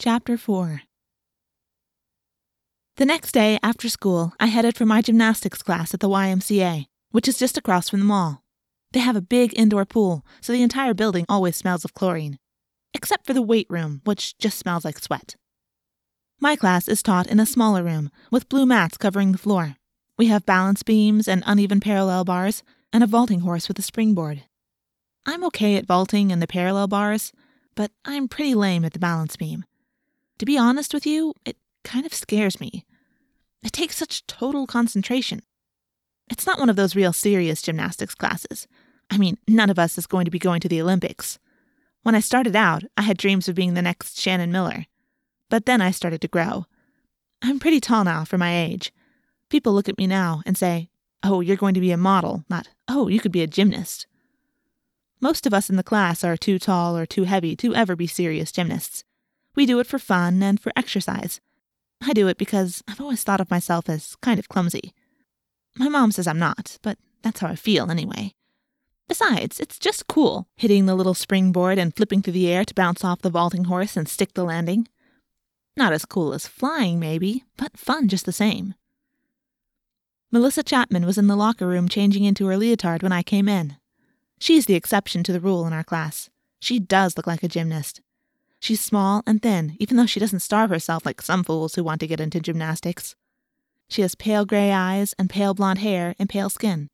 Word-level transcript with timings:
Chapter 0.00 0.38
4 0.38 0.82
The 2.98 3.04
next 3.04 3.32
day 3.32 3.58
after 3.64 3.88
school, 3.88 4.32
I 4.38 4.46
headed 4.46 4.76
for 4.76 4.86
my 4.86 5.02
gymnastics 5.02 5.60
class 5.60 5.92
at 5.92 5.98
the 5.98 6.08
YMCA, 6.08 6.86
which 7.10 7.26
is 7.26 7.36
just 7.36 7.58
across 7.58 7.88
from 7.88 7.98
the 7.98 8.06
mall. 8.06 8.44
They 8.92 9.00
have 9.00 9.16
a 9.16 9.20
big 9.20 9.58
indoor 9.58 9.84
pool, 9.84 10.24
so 10.40 10.52
the 10.52 10.62
entire 10.62 10.94
building 10.94 11.26
always 11.28 11.56
smells 11.56 11.84
of 11.84 11.94
chlorine, 11.94 12.38
except 12.94 13.26
for 13.26 13.32
the 13.32 13.42
weight 13.42 13.66
room, 13.68 14.00
which 14.04 14.38
just 14.38 14.56
smells 14.56 14.84
like 14.84 15.00
sweat. 15.00 15.34
My 16.38 16.54
class 16.54 16.86
is 16.86 17.02
taught 17.02 17.26
in 17.26 17.40
a 17.40 17.44
smaller 17.44 17.82
room, 17.82 18.12
with 18.30 18.48
blue 18.48 18.66
mats 18.66 18.98
covering 18.98 19.32
the 19.32 19.36
floor. 19.36 19.78
We 20.16 20.26
have 20.26 20.46
balance 20.46 20.84
beams 20.84 21.26
and 21.26 21.42
uneven 21.44 21.80
parallel 21.80 22.24
bars, 22.24 22.62
and 22.92 23.02
a 23.02 23.08
vaulting 23.08 23.40
horse 23.40 23.66
with 23.66 23.80
a 23.80 23.82
springboard. 23.82 24.44
I'm 25.26 25.42
okay 25.46 25.74
at 25.74 25.88
vaulting 25.88 26.30
and 26.30 26.40
the 26.40 26.46
parallel 26.46 26.86
bars, 26.86 27.32
but 27.74 27.90
I'm 28.04 28.28
pretty 28.28 28.54
lame 28.54 28.84
at 28.84 28.92
the 28.92 29.00
balance 29.00 29.34
beam. 29.34 29.64
To 30.38 30.46
be 30.46 30.58
honest 30.58 30.94
with 30.94 31.06
you, 31.06 31.34
it 31.44 31.56
kind 31.84 32.06
of 32.06 32.14
scares 32.14 32.60
me. 32.60 32.84
It 33.62 33.72
takes 33.72 33.96
such 33.96 34.26
total 34.26 34.66
concentration. 34.66 35.42
It's 36.30 36.46
not 36.46 36.58
one 36.58 36.70
of 36.70 36.76
those 36.76 36.94
real 36.94 37.12
serious 37.12 37.62
gymnastics 37.62 38.14
classes. 38.14 38.68
I 39.10 39.18
mean, 39.18 39.38
none 39.48 39.70
of 39.70 39.78
us 39.78 39.98
is 39.98 40.06
going 40.06 40.26
to 40.26 40.30
be 40.30 40.38
going 40.38 40.60
to 40.60 40.68
the 40.68 40.80
Olympics. 40.80 41.38
When 42.02 42.14
I 42.14 42.20
started 42.20 42.54
out, 42.54 42.84
I 42.96 43.02
had 43.02 43.16
dreams 43.16 43.48
of 43.48 43.54
being 43.54 43.74
the 43.74 43.82
next 43.82 44.18
Shannon 44.18 44.52
Miller. 44.52 44.86
But 45.50 45.66
then 45.66 45.80
I 45.80 45.90
started 45.90 46.20
to 46.20 46.28
grow. 46.28 46.66
I'm 47.42 47.58
pretty 47.58 47.80
tall 47.80 48.04
now 48.04 48.24
for 48.24 48.38
my 48.38 48.54
age. 48.56 48.92
People 49.48 49.72
look 49.72 49.88
at 49.88 49.98
me 49.98 50.06
now 50.06 50.42
and 50.44 50.56
say, 50.56 50.90
Oh, 51.22 51.40
you're 51.40 51.56
going 51.56 51.74
to 51.74 51.80
be 51.80 51.90
a 51.90 51.96
model, 51.96 52.44
not, 52.48 52.68
Oh, 52.86 53.08
you 53.08 53.18
could 53.18 53.32
be 53.32 53.42
a 53.42 53.46
gymnast. 53.46 54.06
Most 55.20 55.46
of 55.46 55.54
us 55.54 55.68
in 55.68 55.76
the 55.76 55.82
class 55.82 56.22
are 56.22 56.36
too 56.36 56.58
tall 56.58 56.96
or 56.96 57.06
too 57.06 57.24
heavy 57.24 57.56
to 57.56 57.74
ever 57.74 57.96
be 57.96 58.06
serious 58.06 58.52
gymnasts. 58.52 59.02
We 59.58 59.66
do 59.66 59.80
it 59.80 59.88
for 59.88 59.98
fun 59.98 60.40
and 60.40 60.60
for 60.60 60.70
exercise. 60.76 61.40
I 62.00 62.12
do 62.12 62.28
it 62.28 62.38
because 62.38 62.84
I've 62.86 63.00
always 63.00 63.24
thought 63.24 63.40
of 63.40 63.50
myself 63.50 63.88
as 63.88 64.14
kind 64.22 64.38
of 64.38 64.48
clumsy. 64.48 64.94
My 65.76 65.88
mom 65.88 66.12
says 66.12 66.28
I'm 66.28 66.38
not, 66.38 66.78
but 66.80 66.96
that's 67.22 67.40
how 67.40 67.48
I 67.48 67.56
feel 67.56 67.90
anyway. 67.90 68.34
Besides, 69.08 69.58
it's 69.58 69.80
just 69.80 70.06
cool, 70.06 70.46
hitting 70.54 70.86
the 70.86 70.94
little 70.94 71.12
springboard 71.12 71.76
and 71.76 71.92
flipping 71.92 72.22
through 72.22 72.34
the 72.34 72.46
air 72.48 72.64
to 72.64 72.72
bounce 72.72 73.02
off 73.02 73.22
the 73.22 73.30
vaulting 73.30 73.64
horse 73.64 73.96
and 73.96 74.08
stick 74.08 74.34
the 74.34 74.44
landing. 74.44 74.86
Not 75.76 75.92
as 75.92 76.04
cool 76.04 76.34
as 76.34 76.46
flying, 76.46 77.00
maybe, 77.00 77.42
but 77.56 77.76
fun 77.76 78.06
just 78.06 78.26
the 78.26 78.32
same. 78.32 78.74
Melissa 80.30 80.62
Chapman 80.62 81.04
was 81.04 81.18
in 81.18 81.26
the 81.26 81.34
locker 81.34 81.66
room 81.66 81.88
changing 81.88 82.22
into 82.22 82.46
her 82.46 82.56
leotard 82.56 83.02
when 83.02 83.10
I 83.10 83.24
came 83.24 83.48
in. 83.48 83.76
She's 84.38 84.66
the 84.66 84.76
exception 84.76 85.24
to 85.24 85.32
the 85.32 85.40
rule 85.40 85.66
in 85.66 85.72
our 85.72 85.82
class. 85.82 86.30
She 86.60 86.78
does 86.78 87.16
look 87.16 87.26
like 87.26 87.42
a 87.42 87.48
gymnast. 87.48 88.02
She's 88.60 88.80
small 88.80 89.22
and 89.26 89.40
thin, 89.40 89.76
even 89.78 89.96
though 89.96 90.06
she 90.06 90.20
doesn't 90.20 90.40
starve 90.40 90.70
herself 90.70 91.06
like 91.06 91.22
some 91.22 91.44
fools 91.44 91.74
who 91.74 91.84
want 91.84 92.00
to 92.00 92.06
get 92.06 92.20
into 92.20 92.40
gymnastics. 92.40 93.14
She 93.88 94.02
has 94.02 94.14
pale 94.14 94.44
gray 94.44 94.72
eyes 94.72 95.14
and 95.18 95.30
pale 95.30 95.54
blonde 95.54 95.78
hair 95.78 96.14
and 96.18 96.28
pale 96.28 96.50
skin. 96.50 96.88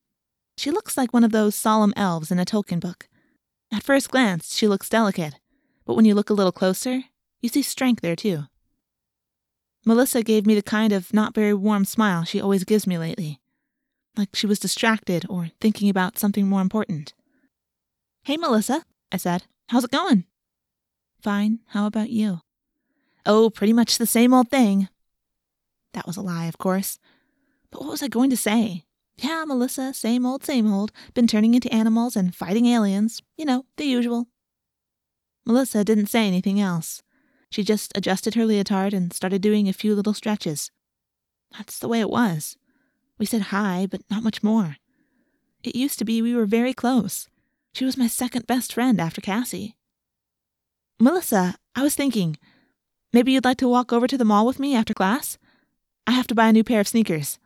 She 0.57 0.71
looks 0.71 0.97
like 0.97 1.13
one 1.13 1.25
of 1.25 1.33
those 1.33 1.55
solemn 1.55 1.95
elves 1.97 2.31
in 2.31 2.39
a 2.39 2.45
Tolkien 2.45 2.81
book. 2.81 3.09
At 3.73 3.83
first 3.83 4.11
glance, 4.11 4.55
she 4.55 4.69
looks 4.69 4.89
delicate, 4.89 5.35
but 5.85 5.95
when 5.95 6.05
you 6.05 6.15
look 6.15 6.31
a 6.31 6.35
little 6.35 6.53
closer, 6.53 7.05
you 7.41 7.49
see 7.49 7.63
strength 7.63 8.03
there 8.03 8.15
too. 8.15 8.45
Melissa 9.85 10.23
gave 10.23 10.47
me 10.47 10.55
the 10.55 10.63
kind 10.63 10.93
of 10.93 11.13
not 11.13 11.35
very 11.35 11.53
warm 11.53 11.85
smile 11.85 12.25
she 12.25 12.41
always 12.41 12.65
gives 12.65 12.87
me 12.87 12.97
lately, 12.97 13.41
like 14.17 14.35
she 14.35 14.47
was 14.47 14.59
distracted 14.59 15.27
or 15.29 15.51
thinking 15.61 15.89
about 15.89 16.19
something 16.19 16.47
more 16.47 16.61
important. 16.61 17.13
Hey, 18.23 18.37
Melissa, 18.37 18.85
I 19.11 19.17
said. 19.17 19.45
How's 19.69 19.85
it 19.85 19.91
going? 19.91 20.25
Fine. 21.25 21.61
How 21.69 21.87
about 21.87 22.11
you? 22.11 22.41
Oh, 23.25 23.49
pretty 23.49 23.73
much 23.73 23.97
the 23.97 24.05
same 24.05 24.35
old 24.35 24.51
thing. 24.51 24.89
That 25.95 26.07
was 26.07 26.19
a 26.19 26.21
lie, 26.21 26.45
of 26.45 26.59
course. 26.59 26.99
But 27.71 27.81
what 27.81 27.93
was 27.93 28.03
I 28.03 28.09
going 28.09 28.29
to 28.29 28.37
say? 28.37 28.85
Yeah, 29.17 29.43
Melissa, 29.47 29.95
same 29.95 30.27
old, 30.27 30.45
same 30.45 30.71
old. 30.71 30.93
Been 31.15 31.27
turning 31.27 31.55
into 31.55 31.73
animals 31.73 32.15
and 32.15 32.37
fighting 32.37 32.67
aliens. 32.67 33.23
You 33.39 33.47
know, 33.47 33.65
the 33.79 33.87
usual. 33.87 34.27
Melissa 35.47 35.83
didn't 35.83 36.09
say 36.09 36.27
anything 36.29 36.61
else. 36.61 37.03
She 37.49 37.63
just 37.63 37.97
adjusted 37.97 38.35
her 38.35 38.45
leotard 38.45 38.93
and 38.93 39.11
started 39.11 39.41
doing 39.41 39.67
a 39.67 39.73
few 39.73 39.95
little 39.95 40.13
stretches. 40.13 40.71
That's 41.57 41.79
the 41.79 41.89
way 41.89 42.01
it 42.01 42.11
was. 42.11 42.59
We 43.17 43.25
said 43.25 43.43
hi, 43.43 43.87
but 43.91 44.03
not 44.11 44.25
much 44.25 44.43
more. 44.43 44.77
It 45.63 45.75
used 45.75 45.99
to 46.01 46.05
be 46.05 46.21
we 46.21 46.35
were 46.35 46.45
very 46.45 46.75
close. 46.75 47.31
She 47.73 47.87
was 47.87 47.97
my 47.97 48.09
second 48.09 48.47
best 48.47 48.75
friend 48.75 49.01
after 49.01 49.23
Cassie. 49.23 49.77
Melissa, 51.01 51.57
I 51.75 51.83
was 51.83 51.95
thinking, 51.95 52.39
maybe 53.13 53.33
you'd 53.33 53.45
like 53.45 53.59
to 53.59 53.69
walk 53.69 53.93
over 53.93 54.07
to 54.07 54.17
the 54.17 54.25
mall 54.25 54.47
with 54.47 54.61
me 54.61 54.77
after 54.77 54.95
class? 54.95 55.39
I 56.07 56.13
have 56.13 56.27
to 56.29 56.35
buy 56.35 56.49
a 56.49 56.53
new 56.53 56.63
pair 56.65 56.81
of 56.81 56.89
sneakers. 56.89 57.39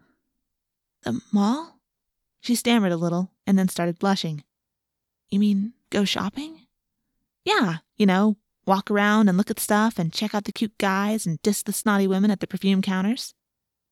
The 1.02 1.20
mall? 1.32 1.78
She 2.40 2.54
stammered 2.54 2.92
a 2.92 2.96
little 2.96 3.30
and 3.46 3.58
then 3.58 3.68
started 3.68 3.98
blushing. 3.98 4.44
You 5.30 5.38
mean 5.40 5.72
go 5.90 6.04
shopping? 6.04 6.66
Yeah, 7.44 7.78
you 7.96 8.04
know, 8.06 8.36
walk 8.66 8.90
around 8.90 9.28
and 9.28 9.38
look 9.38 9.50
at 9.50 9.58
stuff 9.58 9.98
and 9.98 10.12
check 10.12 10.34
out 10.34 10.44
the 10.44 10.52
cute 10.52 10.76
guys 10.78 11.26
and 11.26 11.40
diss 11.42 11.62
the 11.62 11.72
snotty 11.72 12.06
women 12.06 12.30
at 12.30 12.40
the 12.40 12.46
perfume 12.46 12.82
counters. 12.82 13.34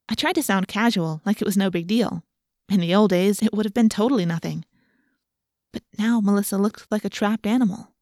I 0.09 0.15
tried 0.15 0.35
to 0.35 0.43
sound 0.43 0.69
casual, 0.69 1.23
like 1.25 1.41
it 1.41 1.47
was 1.47 1.57
no 1.57 1.71
big 1.71 1.87
deal. 1.87 2.23
In 2.69 2.81
the 2.81 2.95
old 2.95 3.11
days, 3.11 3.43
it 3.43 3.55
would 3.55 3.65
have 3.65 3.75
been 3.75 3.89
totally 3.89 4.27
nothing. 4.27 4.65
But 5.73 5.83
now 5.99 6.21
Melissa 6.21 6.59
looked 6.59 6.87
like 6.91 7.05
a 7.05 7.11
trapped 7.11 7.47
animal. 7.47 7.96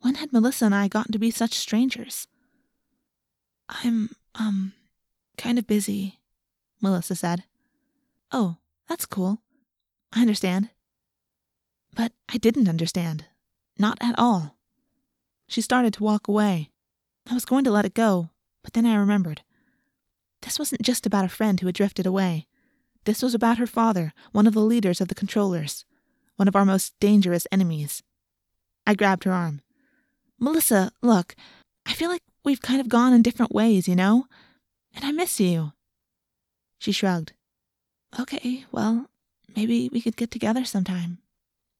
When 0.00 0.16
had 0.16 0.32
Melissa 0.32 0.66
and 0.66 0.74
I 0.74 0.88
gotten 0.88 1.12
to 1.12 1.18
be 1.18 1.30
such 1.30 1.54
strangers? 1.54 2.28
I'm, 3.68 4.10
um, 4.34 4.72
kind 5.36 5.58
of 5.58 5.66
busy, 5.66 6.20
Melissa 6.80 7.14
said. 7.14 7.44
Oh, 8.32 8.56
that's 8.88 9.06
cool. 9.06 9.42
I 10.12 10.20
understand. 10.20 10.70
But 11.94 12.12
I 12.28 12.38
didn't 12.38 12.68
understand. 12.68 13.26
Not 13.78 13.98
at 14.00 14.18
all. 14.18 14.56
She 15.46 15.60
started 15.60 15.94
to 15.94 16.04
walk 16.04 16.28
away. 16.28 16.70
I 17.28 17.34
was 17.34 17.44
going 17.44 17.64
to 17.64 17.70
let 17.70 17.84
it 17.84 17.94
go, 17.94 18.30
but 18.62 18.72
then 18.72 18.86
I 18.86 18.94
remembered. 18.96 19.42
This 20.42 20.58
wasn't 20.58 20.82
just 20.82 21.06
about 21.06 21.24
a 21.24 21.28
friend 21.28 21.58
who 21.58 21.66
had 21.66 21.74
drifted 21.74 22.06
away. 22.06 22.46
This 23.04 23.22
was 23.22 23.34
about 23.34 23.58
her 23.58 23.66
father, 23.66 24.12
one 24.32 24.46
of 24.46 24.54
the 24.54 24.60
leaders 24.60 25.00
of 25.00 25.08
the 25.08 25.14
controllers, 25.14 25.84
one 26.36 26.48
of 26.48 26.56
our 26.56 26.64
most 26.64 26.94
dangerous 27.00 27.46
enemies. 27.50 28.02
I 28.86 28.94
grabbed 28.94 29.24
her 29.24 29.32
arm. 29.32 29.62
Melissa, 30.38 30.92
look, 31.02 31.34
I 31.84 31.92
feel 31.92 32.08
like 32.08 32.22
we've 32.44 32.62
kind 32.62 32.80
of 32.80 32.88
gone 32.88 33.12
in 33.12 33.22
different 33.22 33.54
ways, 33.54 33.88
you 33.88 33.96
know? 33.96 34.26
And 34.94 35.04
I 35.04 35.12
miss 35.12 35.40
you. 35.40 35.72
She 36.78 36.92
shrugged. 36.92 37.32
Okay, 38.18 38.64
well, 38.72 39.06
maybe 39.56 39.88
we 39.92 40.00
could 40.00 40.16
get 40.16 40.30
together 40.30 40.64
sometime. 40.64 41.18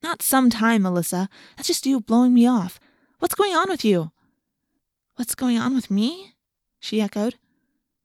Not 0.03 0.23
sometime, 0.23 0.83
Melissa. 0.83 1.29
That's 1.57 1.69
just 1.69 1.87
you 1.87 2.01
blowing 2.01 2.35
me 2.35 2.47
off. 2.47 2.79
What's 3.19 3.35
going 3.35 3.55
on 3.55 3.69
with 3.69 3.85
you? 3.85 4.13
What's 5.17 5.35
going 5.35 5.59
on 5.59 5.75
with 5.75 5.91
me? 5.91 6.35
She 6.81 7.01
echoed. 7.01 7.37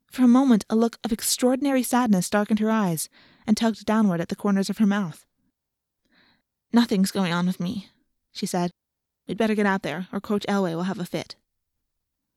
For 0.09 0.23
a 0.23 0.27
moment, 0.27 0.65
a 0.69 0.75
look 0.75 0.97
of 1.03 1.11
extraordinary 1.11 1.83
sadness 1.83 2.29
darkened 2.29 2.59
her 2.59 2.69
eyes 2.69 3.09
and 3.45 3.57
tugged 3.57 3.85
downward 3.85 4.21
at 4.21 4.29
the 4.29 4.35
corners 4.35 4.69
of 4.69 4.77
her 4.77 4.85
mouth. 4.85 5.25
Nothing's 6.71 7.11
going 7.11 7.33
on 7.33 7.45
with 7.45 7.59
me, 7.59 7.89
she 8.31 8.45
said. 8.45 8.71
We'd 9.27 9.37
better 9.37 9.55
get 9.55 9.65
out 9.65 9.83
there, 9.83 10.07
or 10.11 10.19
Coach 10.19 10.45
Elway 10.47 10.75
will 10.75 10.83
have 10.83 10.99
a 10.99 11.05
fit. 11.05 11.35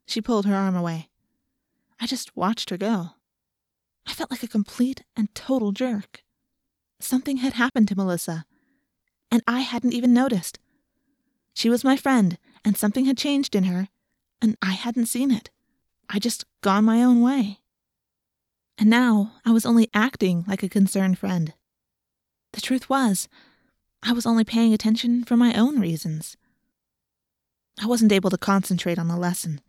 She 0.06 0.20
pulled 0.20 0.46
her 0.46 0.54
arm 0.54 0.76
away. 0.76 1.08
I 2.00 2.06
just 2.06 2.36
watched 2.36 2.70
her 2.70 2.76
go. 2.76 3.10
I 4.06 4.12
felt 4.12 4.30
like 4.30 4.42
a 4.42 4.48
complete 4.48 5.02
and 5.16 5.34
total 5.34 5.72
jerk. 5.72 6.22
Something 7.00 7.38
had 7.38 7.54
happened 7.54 7.88
to 7.88 7.96
Melissa, 7.96 8.44
and 9.30 9.42
I 9.46 9.60
hadn't 9.60 9.94
even 9.94 10.14
noticed. 10.14 10.58
She 11.54 11.68
was 11.68 11.84
my 11.84 11.96
friend, 11.96 12.38
and 12.64 12.76
something 12.76 13.06
had 13.06 13.18
changed 13.18 13.56
in 13.56 13.64
her, 13.64 13.88
and 14.40 14.56
I 14.62 14.72
hadn't 14.72 15.06
seen 15.06 15.30
it. 15.30 15.50
I 16.08 16.18
just 16.18 16.44
gone 16.60 16.84
my 16.84 17.02
own 17.02 17.20
way. 17.20 17.58
And 18.78 18.88
now 18.88 19.32
I 19.44 19.50
was 19.50 19.66
only 19.66 19.88
acting 19.92 20.44
like 20.46 20.62
a 20.62 20.68
concerned 20.68 21.18
friend. 21.18 21.54
The 22.52 22.60
truth 22.60 22.88
was, 22.88 23.28
I 24.02 24.12
was 24.12 24.26
only 24.26 24.44
paying 24.44 24.72
attention 24.72 25.24
for 25.24 25.36
my 25.36 25.54
own 25.54 25.80
reasons. 25.80 26.36
I 27.80 27.86
wasn't 27.86 28.12
able 28.12 28.30
to 28.30 28.38
concentrate 28.38 28.98
on 28.98 29.08
the 29.08 29.16
lesson. 29.16 29.60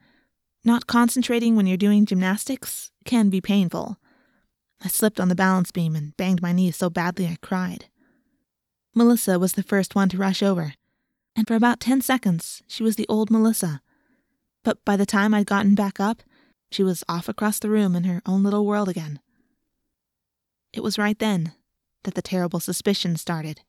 Not 0.64 0.88
concentrating 0.88 1.56
when 1.56 1.68
you're 1.68 1.78
doing 1.78 2.06
gymnastics 2.06 2.92
can 3.06 3.30
be 3.30 3.42
painful. 3.42 3.98
I 4.84 4.88
slipped 4.88 5.20
on 5.20 5.30
the 5.30 5.36
balance 5.36 5.72
beam 5.72 5.96
and 5.96 6.16
banged 6.18 6.42
my 6.42 6.52
knee 6.52 6.72
so 6.72 6.90
badly 6.90 7.26
I 7.26 7.38
cried. 7.42 7.86
Melissa 8.94 9.40
was 9.40 9.54
the 9.54 9.64
first 9.64 9.96
one 9.96 10.10
to 10.10 10.18
rush 10.18 10.42
over, 10.42 10.74
and 11.36 11.48
for 11.48 11.56
about 11.56 11.80
ten 11.80 12.02
seconds 12.02 12.64
she 12.68 12.84
was 12.84 12.96
the 12.96 13.08
old 13.08 13.30
Melissa. 13.30 13.82
But 14.64 14.84
by 14.86 14.96
the 14.96 15.06
time 15.06 15.34
I'd 15.34 15.46
gotten 15.46 15.76
back 15.76 16.00
up, 16.00 16.24
she 16.72 16.84
was 16.84 17.04
off 17.08 17.30
across 17.30 17.60
the 17.60 17.70
room 17.70 17.96
in 17.96 18.04
her 18.06 18.22
own 18.26 18.44
little 18.44 18.66
world 18.66 18.90
again. 18.90 19.20
It 20.74 20.84
was 20.84 20.98
right 20.98 21.18
then 21.18 21.54
that 22.04 22.16
the 22.16 22.22
terrible 22.22 22.60
suspicion 22.60 23.16
started. 23.18 23.62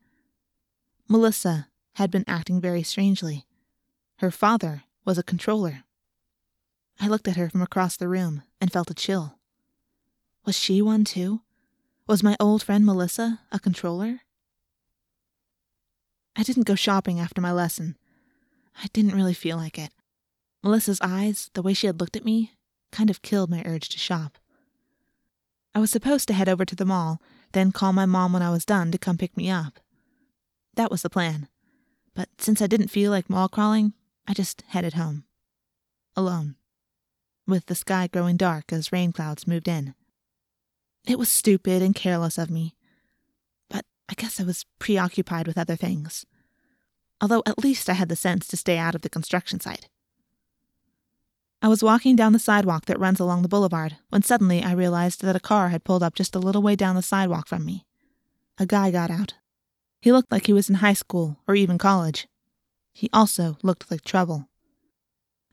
Melissa 1.08 1.68
had 1.94 2.10
been 2.10 2.24
acting 2.26 2.60
very 2.60 2.82
strangely. 2.82 3.46
Her 4.18 4.30
father 4.32 4.82
was 5.04 5.16
a 5.16 5.22
controller. 5.22 5.84
I 7.00 7.06
looked 7.06 7.28
at 7.28 7.36
her 7.36 7.48
from 7.48 7.62
across 7.62 7.96
the 7.96 8.08
room 8.08 8.42
and 8.60 8.72
felt 8.72 8.90
a 8.90 8.94
chill. 8.94 9.38
Was 10.44 10.58
she 10.58 10.82
one 10.82 11.04
too? 11.04 11.42
Was 12.08 12.24
my 12.24 12.36
old 12.40 12.64
friend 12.64 12.84
Melissa 12.84 13.40
a 13.52 13.60
controller? 13.60 14.22
I 16.34 16.42
didn't 16.42 16.66
go 16.66 16.74
shopping 16.74 17.20
after 17.20 17.40
my 17.40 17.52
lesson. 17.52 17.96
I 18.82 18.88
didn't 18.92 19.14
really 19.14 19.34
feel 19.34 19.56
like 19.56 19.78
it. 19.78 19.92
Melissa's 20.64 21.00
eyes, 21.00 21.50
the 21.54 21.62
way 21.62 21.72
she 21.72 21.86
had 21.86 22.00
looked 22.00 22.16
at 22.16 22.24
me, 22.24 22.54
kind 22.90 23.10
of 23.10 23.22
killed 23.22 23.50
my 23.50 23.62
urge 23.64 23.88
to 23.90 23.98
shop. 23.98 24.38
I 25.76 25.78
was 25.78 25.92
supposed 25.92 26.26
to 26.28 26.34
head 26.34 26.48
over 26.48 26.64
to 26.64 26.74
the 26.74 26.84
mall, 26.84 27.22
then 27.52 27.70
call 27.70 27.92
my 27.92 28.06
mom 28.06 28.32
when 28.32 28.42
I 28.42 28.50
was 28.50 28.64
done 28.64 28.90
to 28.90 28.98
come 28.98 29.16
pick 29.16 29.36
me 29.36 29.48
up. 29.48 29.78
That 30.74 30.90
was 30.90 31.02
the 31.02 31.10
plan. 31.10 31.46
But 32.16 32.28
since 32.38 32.60
I 32.60 32.66
didn't 32.66 32.88
feel 32.88 33.12
like 33.12 33.30
mall 33.30 33.48
crawling, 33.48 33.92
I 34.28 34.34
just 34.34 34.62
headed 34.68 34.92
home. 34.92 35.24
Alone. 36.14 36.56
With 37.46 37.64
the 37.64 37.74
sky 37.74 38.08
growing 38.12 38.36
dark 38.36 38.70
as 38.70 38.92
rain 38.92 39.10
clouds 39.10 39.46
moved 39.46 39.66
in. 39.66 39.94
It 41.06 41.18
was 41.18 41.30
stupid 41.30 41.80
and 41.80 41.94
careless 41.94 42.36
of 42.36 42.50
me. 42.50 42.76
But 43.70 43.86
I 44.06 44.12
guess 44.12 44.38
I 44.38 44.44
was 44.44 44.66
preoccupied 44.78 45.46
with 45.46 45.56
other 45.56 45.76
things. 45.76 46.26
Although 47.22 47.42
at 47.46 47.64
least 47.64 47.88
I 47.88 47.94
had 47.94 48.10
the 48.10 48.16
sense 48.16 48.46
to 48.48 48.58
stay 48.58 48.76
out 48.76 48.94
of 48.94 49.00
the 49.00 49.08
construction 49.08 49.60
site. 49.60 49.88
I 51.62 51.68
was 51.68 51.82
walking 51.82 52.14
down 52.14 52.34
the 52.34 52.38
sidewalk 52.38 52.84
that 52.84 53.00
runs 53.00 53.18
along 53.18 53.40
the 53.40 53.48
boulevard 53.48 53.96
when 54.10 54.22
suddenly 54.22 54.62
I 54.62 54.72
realized 54.72 55.22
that 55.22 55.36
a 55.36 55.40
car 55.40 55.70
had 55.70 55.84
pulled 55.84 56.02
up 56.02 56.14
just 56.14 56.36
a 56.36 56.38
little 56.38 56.62
way 56.62 56.76
down 56.76 56.96
the 56.96 57.02
sidewalk 57.02 57.48
from 57.48 57.64
me. 57.64 57.86
A 58.58 58.66
guy 58.66 58.90
got 58.90 59.10
out. 59.10 59.34
He 60.02 60.12
looked 60.12 60.30
like 60.30 60.46
he 60.46 60.52
was 60.52 60.68
in 60.68 60.76
high 60.76 60.92
school 60.92 61.38
or 61.48 61.54
even 61.54 61.78
college. 61.78 62.28
He 62.98 63.08
also 63.12 63.56
looked 63.62 63.92
like 63.92 64.02
trouble. 64.02 64.48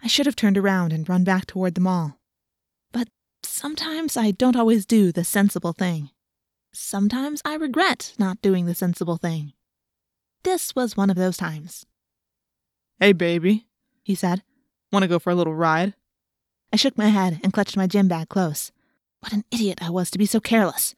I 0.04 0.08
should 0.08 0.26
have 0.26 0.36
turned 0.36 0.58
around 0.58 0.92
and 0.92 1.08
run 1.08 1.24
back 1.24 1.46
toward 1.46 1.76
the 1.76 1.80
mall. 1.80 2.18
But 2.92 3.08
sometimes 3.44 4.18
I 4.18 4.32
don't 4.32 4.56
always 4.56 4.84
do 4.84 5.12
the 5.12 5.24
sensible 5.24 5.72
thing. 5.72 6.10
Sometimes 6.74 7.44
I 7.46 7.54
regret 7.54 8.16
not 8.18 8.42
doing 8.42 8.66
the 8.66 8.74
sensible 8.74 9.18
thing. 9.18 9.54
This 10.44 10.74
was 10.74 10.98
one 10.98 11.12
of 11.12 11.18
those 11.18 11.38
times. 11.38 11.86
Hey, 13.00 13.14
baby, 13.14 13.68
he 14.02 14.16
said. 14.16 14.42
Want 14.92 15.04
to 15.04 15.08
go 15.08 15.20
for 15.20 15.30
a 15.30 15.36
little 15.36 15.54
ride? 15.54 15.94
I 16.74 16.78
shook 16.78 16.98
my 16.98 17.10
head 17.10 17.40
and 17.44 17.54
clutched 17.54 17.78
my 17.78 17.86
gym 17.86 18.08
bag 18.08 18.28
close. 18.28 18.72
What 19.20 19.34
an 19.34 19.44
idiot 19.52 19.84
I 19.84 19.92
was 19.92 20.10
to 20.10 20.18
be 20.18 20.26
so 20.26 20.40
careless. 20.40 20.96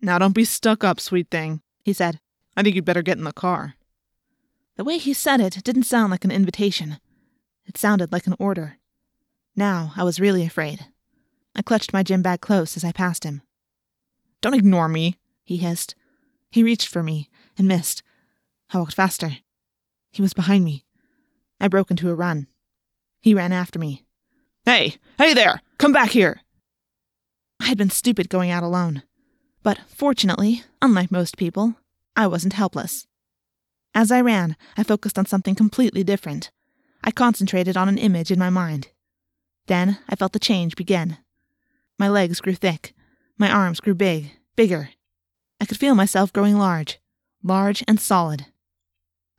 Now 0.00 0.18
don't 0.18 0.34
be 0.34 0.46
stuck 0.46 0.82
up, 0.82 1.00
sweet 1.00 1.28
thing, 1.30 1.60
he 1.84 1.92
said. 1.92 2.18
I 2.56 2.62
think 2.62 2.76
you'd 2.76 2.86
better 2.86 3.02
get 3.02 3.18
in 3.18 3.24
the 3.24 3.32
car. 3.32 3.75
The 4.76 4.84
way 4.84 4.98
he 4.98 5.14
said 5.14 5.40
it 5.40 5.64
didn't 5.64 5.84
sound 5.84 6.10
like 6.10 6.24
an 6.24 6.30
invitation. 6.30 6.98
It 7.64 7.78
sounded 7.78 8.12
like 8.12 8.26
an 8.26 8.36
order. 8.38 8.78
Now 9.56 9.92
I 9.96 10.04
was 10.04 10.20
really 10.20 10.44
afraid. 10.44 10.86
I 11.54 11.62
clutched 11.62 11.92
my 11.92 12.02
gym 12.02 12.20
bag 12.20 12.42
close 12.42 12.76
as 12.76 12.84
I 12.84 12.92
passed 12.92 13.24
him. 13.24 13.40
Don't 14.42 14.54
ignore 14.54 14.88
me, 14.88 15.16
he 15.44 15.56
hissed. 15.56 15.94
He 16.50 16.62
reached 16.62 16.88
for 16.88 17.02
me 17.02 17.30
and 17.56 17.66
missed. 17.66 18.02
I 18.72 18.78
walked 18.78 18.94
faster. 18.94 19.38
He 20.12 20.20
was 20.20 20.34
behind 20.34 20.64
me. 20.64 20.84
I 21.58 21.68
broke 21.68 21.90
into 21.90 22.10
a 22.10 22.14
run. 22.14 22.46
He 23.22 23.34
ran 23.34 23.52
after 23.52 23.78
me. 23.78 24.04
Hey, 24.66 24.96
hey 25.16 25.32
there! 25.32 25.62
Come 25.78 25.92
back 25.92 26.10
here! 26.10 26.42
I 27.60 27.66
had 27.66 27.78
been 27.78 27.90
stupid 27.90 28.28
going 28.28 28.50
out 28.50 28.62
alone. 28.62 29.02
But 29.62 29.78
fortunately, 29.88 30.62
unlike 30.82 31.10
most 31.10 31.38
people, 31.38 31.76
I 32.14 32.26
wasn't 32.26 32.52
helpless. 32.52 33.06
As 33.96 34.12
I 34.12 34.20
ran, 34.20 34.56
I 34.76 34.82
focused 34.82 35.18
on 35.18 35.24
something 35.24 35.54
completely 35.54 36.04
different. 36.04 36.50
I 37.02 37.10
concentrated 37.10 37.78
on 37.78 37.88
an 37.88 37.96
image 37.96 38.30
in 38.30 38.38
my 38.38 38.50
mind. 38.50 38.88
Then 39.68 39.98
I 40.06 40.16
felt 40.16 40.34
the 40.34 40.38
change 40.38 40.76
begin. 40.76 41.16
My 41.98 42.06
legs 42.10 42.42
grew 42.42 42.52
thick. 42.52 42.92
My 43.38 43.50
arms 43.50 43.80
grew 43.80 43.94
big, 43.94 44.32
bigger. 44.54 44.90
I 45.62 45.64
could 45.64 45.78
feel 45.78 45.94
myself 45.94 46.30
growing 46.30 46.58
large, 46.58 47.00
large 47.42 47.82
and 47.88 47.98
solid. 47.98 48.44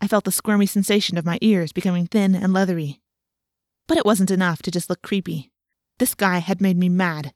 I 0.02 0.08
felt 0.08 0.24
the 0.24 0.32
squirmy 0.32 0.66
sensation 0.66 1.20
of 1.20 1.26
my 1.26 1.38
ears 1.40 1.72
becoming 1.72 2.08
thin 2.08 2.34
and 2.34 2.52
leathery. 2.52 3.00
But 3.86 4.00
it 4.00 4.08
wasn't 4.08 4.32
enough 4.32 4.64
to 4.64 4.72
just 4.72 4.90
look 4.90 5.04
creepy. 5.04 5.52
This 6.00 6.16
guy 6.16 6.40
had 6.40 6.62
made 6.62 6.78
me 6.78 6.90
mad. 6.90 7.32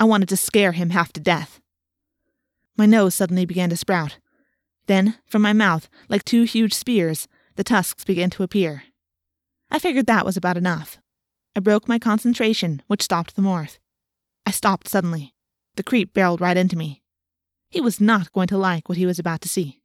I 0.00 0.04
wanted 0.04 0.28
to 0.30 0.36
scare 0.36 0.72
him 0.72 0.90
half 0.90 1.12
to 1.12 1.20
death. 1.20 1.60
My 2.76 2.86
nose 2.86 3.14
suddenly 3.14 3.46
began 3.46 3.70
to 3.70 3.76
sprout. 3.76 4.18
Then, 4.86 5.16
from 5.26 5.42
my 5.42 5.52
mouth, 5.52 5.88
like 6.08 6.24
two 6.24 6.44
huge 6.44 6.72
spears, 6.72 7.28
the 7.56 7.64
tusks 7.64 8.04
began 8.04 8.30
to 8.30 8.42
appear. 8.42 8.84
I 9.70 9.78
figured 9.78 10.06
that 10.06 10.24
was 10.24 10.36
about 10.36 10.56
enough. 10.56 10.98
I 11.56 11.60
broke 11.60 11.88
my 11.88 11.98
concentration, 11.98 12.82
which 12.86 13.02
stopped 13.02 13.34
the 13.34 13.42
morph. 13.42 13.78
I 14.44 14.50
stopped 14.50 14.88
suddenly. 14.88 15.34
The 15.76 15.82
creep 15.82 16.12
barreled 16.14 16.40
right 16.40 16.56
into 16.56 16.76
me. 16.76 17.02
He 17.70 17.80
was 17.80 18.00
not 18.00 18.32
going 18.32 18.46
to 18.48 18.58
like 18.58 18.88
what 18.88 18.98
he 18.98 19.06
was 19.06 19.18
about 19.18 19.40
to 19.42 19.48
see. 19.48 19.80